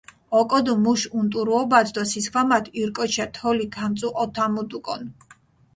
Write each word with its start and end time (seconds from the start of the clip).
ოკოდჷ 0.39 0.73
მუშ 0.83 1.01
უნტუარობათ 1.19 1.87
დო 1.95 2.01
სისქვამათ 2.11 2.65
ირკოჩშა 2.79 3.25
თოლი 3.35 3.67
გამწუჸოთამუდუკონ. 3.75 5.01